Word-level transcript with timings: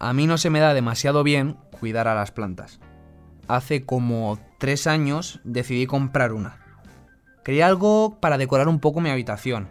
A 0.00 0.12
mí 0.12 0.26
no 0.26 0.38
se 0.38 0.48
me 0.48 0.60
da 0.60 0.74
demasiado 0.74 1.22
bien 1.22 1.58
cuidar 1.80 2.08
a 2.08 2.14
las 2.14 2.30
plantas. 2.30 2.80
Hace 3.46 3.84
como 3.84 4.38
tres 4.58 4.86
años 4.86 5.40
decidí 5.44 5.86
comprar 5.86 6.32
una. 6.32 6.60
Quería 7.44 7.66
algo 7.66 8.18
para 8.20 8.38
decorar 8.38 8.68
un 8.68 8.78
poco 8.78 9.00
mi 9.00 9.10
habitación. 9.10 9.68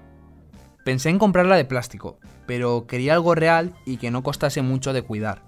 Pensé 0.84 1.10
en 1.10 1.18
comprarla 1.18 1.56
de 1.56 1.66
plástico, 1.66 2.20
pero 2.46 2.88
quería 2.88 3.14
algo 3.14 3.36
real 3.36 3.74
y 3.86 3.98
que 3.98 4.12
no 4.12 4.22
costase 4.22 4.62
mucho 4.62 4.94
de 4.94 5.02
cuidar. 5.02 5.42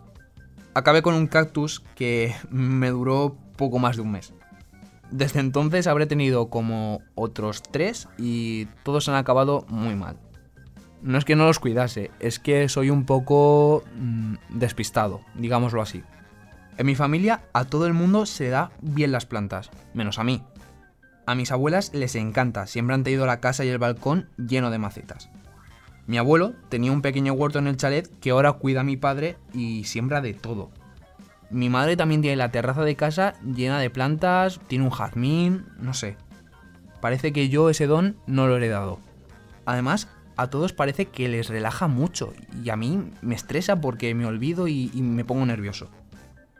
Acabé 0.73 1.01
con 1.01 1.13
un 1.13 1.27
cactus 1.27 1.81
que 1.95 2.33
me 2.49 2.89
duró 2.89 3.37
poco 3.57 3.79
más 3.79 3.95
de 3.95 4.01
un 4.01 4.11
mes. 4.11 4.33
Desde 5.11 5.39
entonces 5.39 5.87
habré 5.87 6.05
tenido 6.05 6.49
como 6.49 7.01
otros 7.15 7.63
tres 7.63 8.07
y 8.17 8.65
todos 8.83 9.09
han 9.09 9.15
acabado 9.15 9.65
muy 9.67 9.95
mal. 9.95 10.17
No 11.01 11.17
es 11.17 11.25
que 11.25 11.35
no 11.35 11.45
los 11.45 11.59
cuidase, 11.59 12.11
es 12.19 12.39
que 12.39 12.67
soy 12.67 12.89
un 12.89 13.05
poco 13.05 13.83
mm, 13.95 14.35
despistado, 14.49 15.21
digámoslo 15.35 15.81
así. 15.81 16.03
En 16.77 16.85
mi 16.85 16.95
familia 16.95 17.41
a 17.53 17.65
todo 17.65 17.87
el 17.87 17.93
mundo 17.93 18.25
se 18.25 18.49
da 18.49 18.71
bien 18.81 19.11
las 19.11 19.25
plantas, 19.25 19.69
menos 19.93 20.19
a 20.19 20.23
mí. 20.23 20.43
A 21.25 21.35
mis 21.35 21.51
abuelas 21.51 21.93
les 21.93 22.15
encanta, 22.15 22.67
siempre 22.67 22.95
han 22.95 23.03
tenido 23.03 23.25
la 23.25 23.39
casa 23.39 23.63
y 23.63 23.69
el 23.69 23.77
balcón 23.77 24.29
lleno 24.37 24.71
de 24.71 24.79
macetas. 24.79 25.29
Mi 26.07 26.17
abuelo 26.17 26.53
tenía 26.69 26.91
un 26.91 27.03
pequeño 27.03 27.33
huerto 27.33 27.59
en 27.59 27.67
el 27.67 27.77
chalet 27.77 28.09
que 28.19 28.31
ahora 28.31 28.53
cuida 28.53 28.81
a 28.81 28.83
mi 28.83 28.97
padre 28.97 29.37
y 29.53 29.83
siembra 29.83 30.21
de 30.21 30.33
todo. 30.33 30.71
Mi 31.51 31.69
madre 31.69 31.95
también 31.97 32.21
tiene 32.21 32.35
la 32.35 32.51
terraza 32.51 32.83
de 32.83 32.95
casa 32.95 33.35
llena 33.43 33.79
de 33.79 33.89
plantas, 33.89 34.59
tiene 34.67 34.85
un 34.85 34.89
jazmín, 34.89 35.65
no 35.77 35.93
sé. 35.93 36.17
Parece 36.99 37.31
que 37.31 37.49
yo 37.49 37.69
ese 37.69 37.87
don 37.87 38.17
no 38.25 38.47
lo 38.47 38.55
he 38.55 38.57
heredado. 38.57 38.99
Además, 39.65 40.07
a 40.39 40.49
todos 40.49 40.71
parece 40.71 41.05
que 41.05 41.27
les 41.27 41.49
relaja 41.49 41.89
mucho 41.89 42.33
y 42.63 42.69
a 42.69 42.77
mí 42.77 43.11
me 43.21 43.35
estresa 43.35 43.81
porque 43.81 44.15
me 44.15 44.25
olvido 44.25 44.69
y, 44.69 44.89
me 44.95 45.25
pongo 45.25 45.45
nervioso. 45.45 45.89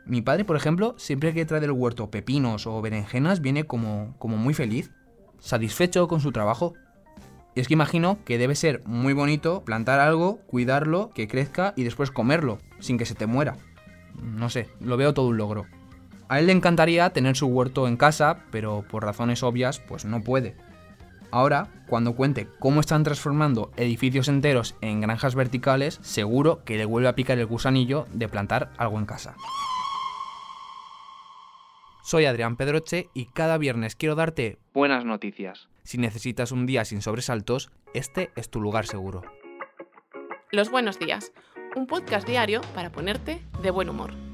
Mi 0.04 0.20
padre, 0.20 0.44
por 0.44 0.56
ejemplo, 0.56 0.94
siempre 0.98 1.32
que 1.32 1.46
trae 1.46 1.62
del 1.62 1.70
huerto 1.70 2.10
pepinos 2.10 2.66
o 2.66 2.82
berenjenas 2.82 3.40
viene 3.40 3.64
como, 3.64 4.14
como 4.18 4.36
muy 4.36 4.52
feliz, 4.52 4.90
satisfecho 5.38 6.08
con 6.08 6.20
su 6.20 6.30
trabajo. 6.30 6.74
Y 7.54 7.60
es 7.60 7.68
que 7.68 7.72
imagino 7.72 8.18
que 8.26 8.36
debe 8.36 8.54
ser 8.54 8.82
muy 8.84 9.14
bonito 9.14 9.64
plantar 9.64 9.98
algo, 9.98 10.40
cuidarlo, 10.46 11.08
que 11.14 11.26
crezca 11.26 11.72
y 11.74 11.84
después 11.84 12.10
comerlo, 12.10 12.58
sin 12.80 12.98
que 12.98 13.06
se 13.06 13.14
te 13.14 13.26
muera. 13.26 13.56
No 14.22 14.50
sé, 14.50 14.68
lo 14.80 14.98
veo 14.98 15.14
todo 15.14 15.28
un 15.28 15.38
logro. 15.38 15.64
A 16.28 16.38
él 16.38 16.46
le 16.48 16.52
encantaría 16.52 17.08
tener 17.14 17.34
su 17.34 17.46
huerto 17.46 17.88
en 17.88 17.96
casa, 17.96 18.44
pero 18.50 18.84
por 18.90 19.04
razones 19.04 19.42
obvias, 19.42 19.80
pues 19.80 20.04
no 20.04 20.22
puede. 20.22 20.54
Ahora, 21.32 21.68
cuando 21.86 22.14
cuente 22.14 22.48
cómo 22.58 22.80
están 22.80 23.04
transformando 23.04 23.70
edificios 23.76 24.28
enteros 24.28 24.74
en 24.80 25.00
granjas 25.00 25.34
verticales, 25.34 26.00
seguro 26.02 26.64
que 26.64 26.76
le 26.76 26.84
vuelve 26.84 27.08
a 27.08 27.14
picar 27.14 27.38
el 27.38 27.46
gusanillo 27.46 28.06
de 28.12 28.28
plantar 28.28 28.72
algo 28.78 28.98
en 28.98 29.06
casa. 29.06 29.36
Soy 32.02 32.24
Adrián 32.24 32.56
Pedroche 32.56 33.08
y 33.14 33.26
cada 33.26 33.58
viernes 33.58 33.94
quiero 33.94 34.16
darte 34.16 34.58
buenas 34.74 35.04
noticias. 35.04 35.68
Si 35.84 35.98
necesitas 35.98 36.50
un 36.50 36.66
día 36.66 36.84
sin 36.84 37.02
sobresaltos, 37.02 37.70
este 37.94 38.30
es 38.34 38.50
tu 38.50 38.60
lugar 38.60 38.86
seguro. 38.86 39.22
Los 40.50 40.70
buenos 40.70 40.98
días, 40.98 41.32
un 41.76 41.86
podcast 41.86 42.26
diario 42.26 42.60
para 42.74 42.90
ponerte 42.90 43.40
de 43.62 43.70
buen 43.70 43.88
humor. 43.88 44.29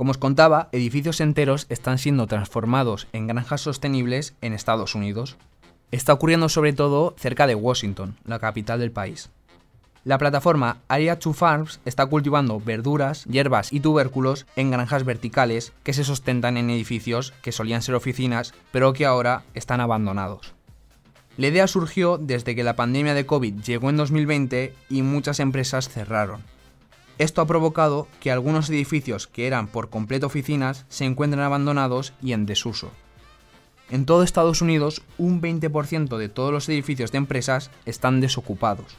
Como 0.00 0.12
os 0.12 0.16
contaba, 0.16 0.70
edificios 0.72 1.20
enteros 1.20 1.66
están 1.68 1.98
siendo 1.98 2.26
transformados 2.26 3.06
en 3.12 3.26
granjas 3.26 3.60
sostenibles 3.60 4.34
en 4.40 4.54
Estados 4.54 4.94
Unidos. 4.94 5.36
Está 5.90 6.14
ocurriendo 6.14 6.48
sobre 6.48 6.72
todo 6.72 7.14
cerca 7.18 7.46
de 7.46 7.54
Washington, 7.54 8.16
la 8.24 8.38
capital 8.38 8.80
del 8.80 8.92
país. 8.92 9.28
La 10.04 10.16
plataforma 10.16 10.78
Area 10.88 11.16
2 11.16 11.36
Farms 11.36 11.80
está 11.84 12.06
cultivando 12.06 12.58
verduras, 12.58 13.26
hierbas 13.26 13.74
y 13.74 13.80
tubérculos 13.80 14.46
en 14.56 14.70
granjas 14.70 15.04
verticales 15.04 15.74
que 15.82 15.92
se 15.92 16.04
sostentan 16.04 16.56
en 16.56 16.70
edificios 16.70 17.34
que 17.42 17.52
solían 17.52 17.82
ser 17.82 17.94
oficinas, 17.94 18.54
pero 18.72 18.94
que 18.94 19.04
ahora 19.04 19.42
están 19.52 19.82
abandonados. 19.82 20.54
La 21.36 21.48
idea 21.48 21.66
surgió 21.66 22.16
desde 22.16 22.54
que 22.54 22.64
la 22.64 22.74
pandemia 22.74 23.12
de 23.12 23.26
COVID 23.26 23.60
llegó 23.60 23.90
en 23.90 23.98
2020 23.98 24.72
y 24.88 25.02
muchas 25.02 25.40
empresas 25.40 25.90
cerraron. 25.90 26.40
Esto 27.20 27.42
ha 27.42 27.46
provocado 27.46 28.08
que 28.18 28.30
algunos 28.30 28.70
edificios 28.70 29.26
que 29.26 29.46
eran 29.46 29.66
por 29.66 29.90
completo 29.90 30.28
oficinas 30.28 30.86
se 30.88 31.04
encuentren 31.04 31.42
abandonados 31.42 32.14
y 32.22 32.32
en 32.32 32.46
desuso. 32.46 32.92
En 33.90 34.06
todo 34.06 34.22
Estados 34.22 34.62
Unidos, 34.62 35.02
un 35.18 35.42
20% 35.42 36.16
de 36.16 36.30
todos 36.30 36.50
los 36.50 36.66
edificios 36.70 37.12
de 37.12 37.18
empresas 37.18 37.70
están 37.84 38.22
desocupados. 38.22 38.96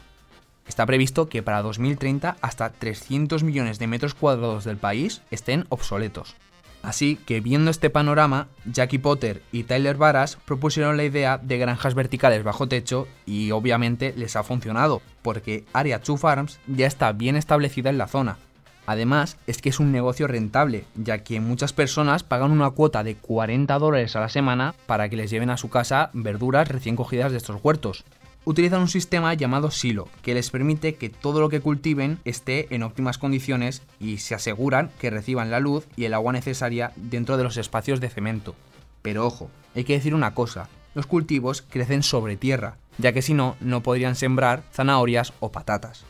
Está 0.68 0.86
previsto 0.86 1.28
que 1.28 1.42
para 1.42 1.62
2030 1.62 2.36
hasta 2.40 2.70
300 2.70 3.42
millones 3.42 3.80
de 3.80 3.88
metros 3.88 4.14
cuadrados 4.14 4.62
del 4.62 4.76
país 4.76 5.22
estén 5.32 5.66
obsoletos. 5.68 6.36
Así 6.82 7.16
que 7.16 7.40
viendo 7.40 7.70
este 7.70 7.90
panorama, 7.90 8.48
Jackie 8.64 8.98
Potter 8.98 9.42
y 9.52 9.64
Tyler 9.64 9.96
Varas 9.96 10.36
propusieron 10.44 10.96
la 10.96 11.04
idea 11.04 11.38
de 11.38 11.58
granjas 11.58 11.94
verticales 11.94 12.42
bajo 12.42 12.66
techo 12.66 13.06
y 13.24 13.52
obviamente 13.52 14.12
les 14.16 14.34
ha 14.34 14.42
funcionado, 14.42 15.00
porque 15.22 15.64
Area 15.72 16.00
2 16.04 16.20
Farms 16.20 16.58
ya 16.66 16.86
está 16.86 17.12
bien 17.12 17.36
establecida 17.36 17.90
en 17.90 17.98
la 17.98 18.08
zona. 18.08 18.38
Además, 18.84 19.38
es 19.46 19.62
que 19.62 19.68
es 19.68 19.78
un 19.78 19.92
negocio 19.92 20.26
rentable, 20.26 20.84
ya 20.96 21.18
que 21.18 21.40
muchas 21.40 21.72
personas 21.72 22.24
pagan 22.24 22.50
una 22.50 22.70
cuota 22.70 23.04
de 23.04 23.14
40 23.14 23.78
dólares 23.78 24.16
a 24.16 24.20
la 24.20 24.28
semana 24.28 24.74
para 24.86 25.08
que 25.08 25.16
les 25.16 25.30
lleven 25.30 25.50
a 25.50 25.56
su 25.56 25.70
casa 25.70 26.10
verduras 26.14 26.66
recién 26.66 26.96
cogidas 26.96 27.30
de 27.30 27.38
estos 27.38 27.60
huertos 27.62 28.04
utilizan 28.44 28.80
un 28.80 28.88
sistema 28.88 29.34
llamado 29.34 29.70
silo, 29.70 30.08
que 30.22 30.34
les 30.34 30.50
permite 30.50 30.94
que 30.94 31.10
todo 31.10 31.40
lo 31.40 31.48
que 31.48 31.60
cultiven 31.60 32.18
esté 32.24 32.74
en 32.74 32.82
óptimas 32.82 33.18
condiciones 33.18 33.82
y 34.00 34.18
se 34.18 34.34
aseguran 34.34 34.90
que 35.00 35.10
reciban 35.10 35.50
la 35.50 35.60
luz 35.60 35.86
y 35.96 36.04
el 36.04 36.14
agua 36.14 36.32
necesaria 36.32 36.92
dentro 36.96 37.36
de 37.36 37.44
los 37.44 37.56
espacios 37.56 38.00
de 38.00 38.08
cemento. 38.08 38.54
Pero 39.02 39.26
ojo, 39.26 39.50
hay 39.74 39.84
que 39.84 39.94
decir 39.94 40.14
una 40.14 40.34
cosa, 40.34 40.68
los 40.94 41.06
cultivos 41.06 41.62
crecen 41.62 42.02
sobre 42.02 42.36
tierra, 42.36 42.76
ya 42.98 43.12
que 43.12 43.22
si 43.22 43.34
no, 43.34 43.56
no 43.60 43.82
podrían 43.82 44.16
sembrar 44.16 44.62
zanahorias 44.72 45.32
o 45.40 45.50
patatas. 45.52 46.04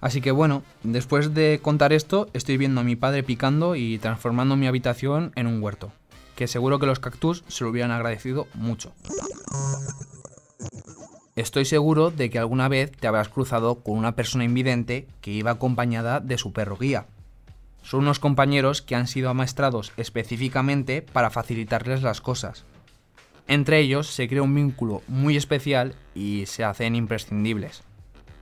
Así 0.00 0.20
que 0.20 0.30
bueno, 0.30 0.62
después 0.82 1.34
de 1.34 1.60
contar 1.62 1.92
esto, 1.92 2.28
estoy 2.32 2.56
viendo 2.56 2.80
a 2.80 2.84
mi 2.84 2.96
padre 2.96 3.22
picando 3.22 3.76
y 3.76 3.98
transformando 3.98 4.56
mi 4.56 4.66
habitación 4.66 5.32
en 5.34 5.46
un 5.46 5.62
huerto, 5.62 5.92
que 6.36 6.48
seguro 6.48 6.78
que 6.78 6.86
los 6.86 7.00
cactus 7.00 7.44
se 7.48 7.64
lo 7.64 7.70
hubieran 7.70 7.90
agradecido 7.90 8.46
mucho. 8.54 8.92
Estoy 11.40 11.64
seguro 11.64 12.10
de 12.10 12.28
que 12.28 12.38
alguna 12.38 12.68
vez 12.68 12.92
te 12.92 13.06
habrás 13.06 13.30
cruzado 13.30 13.76
con 13.76 13.96
una 13.96 14.14
persona 14.14 14.44
invidente 14.44 15.06
que 15.22 15.30
iba 15.30 15.52
acompañada 15.52 16.20
de 16.20 16.36
su 16.36 16.52
perro 16.52 16.76
guía. 16.76 17.06
Son 17.82 18.00
unos 18.00 18.18
compañeros 18.18 18.82
que 18.82 18.94
han 18.94 19.06
sido 19.06 19.30
amaestrados 19.30 19.90
específicamente 19.96 21.00
para 21.00 21.30
facilitarles 21.30 22.02
las 22.02 22.20
cosas. 22.20 22.66
Entre 23.48 23.78
ellos 23.78 24.08
se 24.08 24.28
crea 24.28 24.42
un 24.42 24.54
vínculo 24.54 25.00
muy 25.08 25.38
especial 25.38 25.94
y 26.14 26.44
se 26.44 26.62
hacen 26.62 26.94
imprescindibles. 26.94 27.84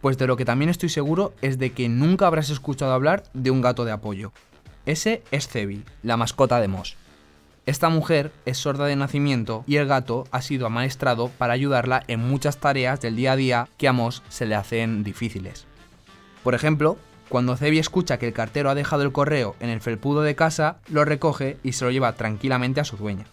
Pues 0.00 0.18
de 0.18 0.26
lo 0.26 0.36
que 0.36 0.44
también 0.44 0.68
estoy 0.68 0.88
seguro 0.88 1.34
es 1.40 1.56
de 1.56 1.70
que 1.70 1.88
nunca 1.88 2.26
habrás 2.26 2.50
escuchado 2.50 2.92
hablar 2.92 3.22
de 3.32 3.52
un 3.52 3.60
gato 3.60 3.84
de 3.84 3.92
apoyo. 3.92 4.32
Ese 4.86 5.22
es 5.30 5.46
Cebi, 5.46 5.84
la 6.02 6.16
mascota 6.16 6.60
de 6.60 6.66
Moss. 6.66 6.96
Esta 7.68 7.90
mujer 7.90 8.32
es 8.46 8.56
sorda 8.56 8.86
de 8.86 8.96
nacimiento 8.96 9.62
y 9.66 9.76
el 9.76 9.86
gato 9.86 10.24
ha 10.30 10.40
sido 10.40 10.64
amaestrado 10.64 11.28
para 11.28 11.52
ayudarla 11.52 12.02
en 12.08 12.18
muchas 12.18 12.56
tareas 12.56 13.02
del 13.02 13.14
día 13.14 13.32
a 13.32 13.36
día 13.36 13.68
que 13.76 13.88
a 13.88 13.92
Moss 13.92 14.22
se 14.30 14.46
le 14.46 14.54
hacen 14.54 15.04
difíciles. 15.04 15.66
Por 16.42 16.54
ejemplo, 16.54 16.96
cuando 17.28 17.58
Cebi 17.58 17.78
escucha 17.78 18.18
que 18.18 18.26
el 18.26 18.32
cartero 18.32 18.70
ha 18.70 18.74
dejado 18.74 19.02
el 19.02 19.12
correo 19.12 19.54
en 19.60 19.68
el 19.68 19.82
felpudo 19.82 20.22
de 20.22 20.34
casa, 20.34 20.78
lo 20.88 21.04
recoge 21.04 21.58
y 21.62 21.72
se 21.72 21.84
lo 21.84 21.90
lleva 21.90 22.14
tranquilamente 22.14 22.80
a 22.80 22.84
su 22.84 22.96
dueña. 22.96 23.26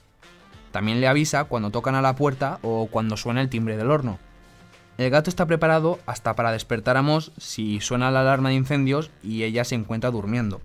También 0.73 0.99
le 0.99 1.07
avisa 1.07 1.45
cuando 1.45 1.69
tocan 1.69 1.95
a 1.95 2.01
la 2.01 2.17
puerta 2.17 2.59
o 2.61 2.87
cuando 2.91 3.15
suena 3.15 3.39
el 3.39 3.47
timbre 3.47 3.77
del 3.77 3.89
horno. 3.89 4.19
El 4.97 5.11
gato 5.11 5.29
está 5.29 5.45
preparado 5.45 5.97
hasta 6.07 6.35
para 6.35 6.51
despertar 6.51 6.97
a 6.97 7.01
Moss 7.01 7.31
si 7.37 7.79
suena 7.79 8.11
la 8.11 8.19
alarma 8.19 8.49
de 8.49 8.55
incendios 8.55 9.11
y 9.23 9.43
ella 9.43 9.63
se 9.63 9.75
encuentra 9.75 10.11
durmiendo. 10.11 10.59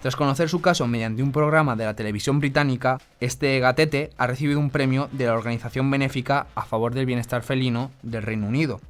Tras 0.00 0.16
conocer 0.16 0.48
su 0.48 0.62
caso 0.62 0.86
mediante 0.86 1.22
un 1.22 1.30
programa 1.30 1.76
de 1.76 1.84
la 1.84 1.94
televisión 1.94 2.40
británica, 2.40 2.98
este 3.20 3.60
gatete 3.60 4.10
ha 4.16 4.26
recibido 4.26 4.58
un 4.58 4.70
premio 4.70 5.10
de 5.12 5.26
la 5.26 5.34
organización 5.34 5.90
benéfica 5.90 6.46
a 6.54 6.64
favor 6.64 6.94
del 6.94 7.04
bienestar 7.04 7.42
felino 7.42 7.90
del 8.02 8.22
Reino 8.22 8.46
Unido. 8.46 8.80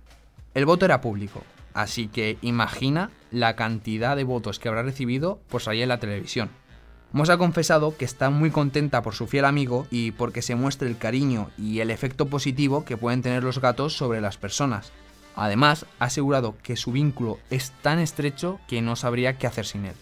El 0.55 0.67
voto 0.67 0.85
era 0.85 1.01
público, 1.01 1.43
así 1.75 2.07
que 2.07 2.39
imagina 2.43 3.11
la 3.33 3.57
cantidad 3.57 4.15
de 4.15 4.23
votos 4.23 4.61
que 4.61 4.69
habrá 4.69 4.85
recibido 4.85 5.41
por 5.49 5.63
salir 5.63 5.83
en 5.83 5.89
la 5.89 5.99
televisión. 5.99 6.49
Moss 7.11 7.31
ha 7.31 7.39
confesado 7.39 7.97
que 7.97 8.05
está 8.05 8.31
muy 8.31 8.53
contenta 8.53 9.03
por 9.03 9.15
su 9.15 9.27
fiel 9.27 9.47
amigo 9.47 9.89
y 9.91 10.13
porque 10.13 10.43
se 10.43 10.55
muestre 10.55 10.89
el 10.89 10.97
cariño 10.97 11.51
y 11.59 11.81
el 11.81 11.91
efecto 11.91 12.27
positivo 12.27 12.85
que 12.85 12.97
pueden 12.97 13.21
tener 13.21 13.43
los 13.43 13.61
gatos 13.61 13.97
sobre 13.97 14.21
las 14.21 14.37
personas. 14.37 14.93
Además, 15.35 15.87
ha 15.99 16.05
asegurado 16.05 16.55
que 16.63 16.77
su 16.77 16.93
vínculo 16.93 17.41
es 17.51 17.73
tan 17.83 17.99
estrecho 17.99 18.61
que 18.69 18.81
no 18.81 18.95
sabría 18.95 19.39
qué 19.39 19.49
hacer 19.49 19.67
sin 19.67 19.87
él. 19.87 19.95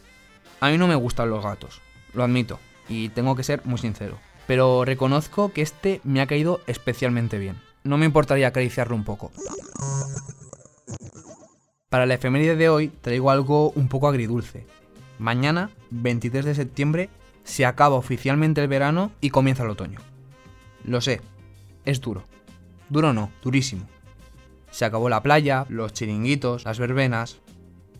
A 0.61 0.71
mí 0.71 0.79
no 0.79 0.89
me 0.89 0.95
gustan 0.95 1.31
los 1.31 1.45
gatos, 1.45 1.81
lo 2.15 2.25
admito, 2.25 2.59
y 2.89 3.11
tengo 3.11 3.37
que 3.37 3.45
ser 3.45 3.65
muy 3.65 3.79
sincero. 3.79 4.19
Pero 4.47 4.85
reconozco 4.85 5.53
que 5.53 5.63
este 5.63 6.01
me 6.05 6.21
ha 6.21 6.27
caído 6.27 6.61
especialmente 6.67 7.39
bien. 7.39 7.61
No 7.85 7.99
me 7.99 8.07
importaría 8.07 8.49
acariciarlo 8.49 8.97
un 8.97 9.05
poco. 9.05 9.31
Para 11.89 12.07
la 12.07 12.15
efeméride 12.15 12.57
de 12.57 12.69
hoy 12.69 12.89
traigo 12.89 13.31
algo 13.31 13.71
un 13.71 13.89
poco 13.89 14.09
agridulce. 14.09 14.67
Mañana, 15.19 15.71
23 15.91 16.45
de 16.45 16.55
septiembre, 16.55 17.11
se 17.45 17.65
acaba 17.65 17.97
oficialmente 17.97 18.61
el 18.61 18.69
verano 18.69 19.11
y 19.21 19.31
comienza 19.31 19.65
el 19.65 19.71
otoño. 19.71 20.01
Lo 20.85 21.01
sé, 21.01 21.21
es 21.85 22.01
duro. 22.01 22.25
Duro 22.89 23.13
no, 23.13 23.31
durísimo. 23.43 23.87
Se 24.71 24.85
acabó 24.85 25.09
la 25.09 25.23
playa, 25.23 25.67
los 25.69 25.93
chiringuitos, 25.93 26.65
las 26.65 26.79
verbenas. 26.79 27.39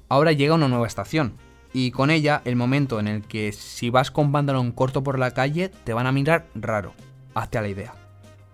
Ahora 0.09 0.33
llega 0.33 0.55
una 0.55 0.69
nueva 0.69 0.87
estación, 0.87 1.35
y 1.73 1.91
con 1.91 2.11
ella 2.11 2.43
el 2.45 2.57
momento 2.57 2.99
en 3.01 3.09
el 3.09 3.23
que 3.23 3.53
si 3.53 3.91
vas 3.91 4.11
con 4.11 4.33
pantalón 4.33 4.73
corto 4.73 5.03
por 5.03 5.19
la 5.19 5.33
calle 5.33 5.71
te 5.85 5.93
van 5.93 6.07
a 6.07 6.13
mirar 6.13 6.47
raro. 6.55 6.95
Hazte 7.35 7.59
a 7.59 7.63
la 7.63 7.69
idea. 7.69 7.95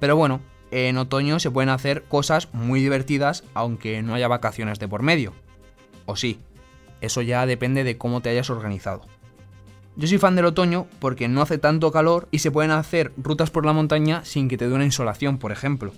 Pero 0.00 0.16
bueno, 0.16 0.40
en 0.70 0.98
otoño 0.98 1.38
se 1.38 1.50
pueden 1.50 1.68
hacer 1.68 2.02
cosas 2.04 2.48
muy 2.52 2.80
divertidas 2.80 3.44
aunque 3.54 4.02
no 4.02 4.14
haya 4.14 4.28
vacaciones 4.28 4.78
de 4.78 4.88
por 4.88 5.02
medio. 5.02 5.32
O 6.06 6.16
sí, 6.16 6.40
eso 7.00 7.22
ya 7.22 7.46
depende 7.46 7.84
de 7.84 7.96
cómo 7.96 8.20
te 8.20 8.30
hayas 8.30 8.50
organizado. 8.50 9.02
Yo 9.96 10.08
soy 10.08 10.18
fan 10.18 10.34
del 10.34 10.46
otoño 10.46 10.88
porque 10.98 11.28
no 11.28 11.40
hace 11.40 11.58
tanto 11.58 11.92
calor 11.92 12.26
y 12.32 12.40
se 12.40 12.50
pueden 12.50 12.72
hacer 12.72 13.12
rutas 13.16 13.50
por 13.50 13.64
la 13.64 13.72
montaña 13.72 14.24
sin 14.24 14.48
que 14.48 14.58
te 14.58 14.68
dé 14.68 14.74
una 14.74 14.84
insolación, 14.84 15.38
por 15.38 15.52
ejemplo. 15.52 15.92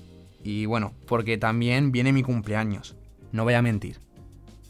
Y 0.44 0.66
bueno, 0.66 0.92
porque 1.06 1.38
también 1.38 1.92
viene 1.92 2.12
mi 2.12 2.22
cumpleaños. 2.22 2.94
No 3.32 3.44
voy 3.44 3.54
a 3.54 3.62
mentir. 3.62 3.98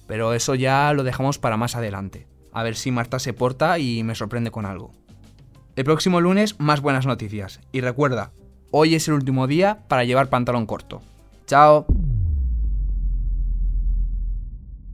Pero 0.07 0.33
eso 0.33 0.55
ya 0.55 0.93
lo 0.93 1.03
dejamos 1.03 1.39
para 1.39 1.57
más 1.57 1.75
adelante. 1.75 2.29
A 2.57 2.63
ver 2.63 2.75
si 2.75 2.91
Marta 2.91 3.19
se 3.19 3.35
porta 3.35 3.79
y 3.79 4.03
me 4.03 4.15
sorprende 4.15 4.51
con 4.51 4.65
algo. 4.65 4.93
El 5.75 5.85
próximo 5.85 6.23
lunes 6.23 6.59
más 6.59 6.81
buenas 6.81 7.05
noticias. 7.05 7.61
Y 7.71 7.83
recuerda, 7.83 8.33
hoy 8.71 8.95
es 8.95 9.09
el 9.09 9.15
último 9.15 9.47
día 9.47 9.87
para 9.89 10.05
llevar 10.05 10.31
pantalón 10.31 10.65
corto. 10.65 11.03
Chao. 11.47 11.85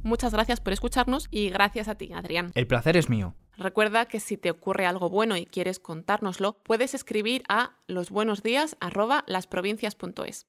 Muchas 0.03 0.33
gracias 0.33 0.61
por 0.61 0.73
escucharnos 0.73 1.29
y 1.31 1.51
gracias 1.51 1.87
a 1.87 1.95
ti, 1.95 2.13
Adrián. 2.13 2.51
El 2.57 2.67
placer 2.67 2.97
es 2.97 3.09
mío. 3.09 3.37
Recuerda 3.57 4.07
que 4.07 4.19
si 4.19 4.37
te 4.37 4.51
ocurre 4.51 4.87
algo 4.87 5.09
bueno 5.09 5.37
y 5.37 5.47
quieres 5.47 5.79
contárnoslo, 5.79 6.55
puedes 6.65 6.95
escribir 6.95 7.45
a 7.49 7.77
losbuenosdías@lasprovincias.es. 7.87 10.49